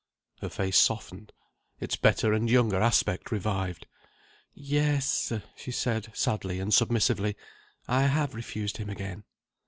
Her 0.39 0.49
face 0.49 0.79
softened; 0.79 1.31
its 1.79 1.95
better 1.95 2.33
and 2.33 2.49
younger 2.49 2.81
aspect 2.81 3.31
revived. 3.31 3.85
"Yes," 4.51 5.31
she 5.55 5.69
said, 5.71 6.07
sadly 6.15 6.59
and 6.59 6.73
submissively; 6.73 7.37
"I 7.87 8.07
have 8.07 8.33
refused 8.33 8.77
him 8.77 8.89
again." 8.89 9.25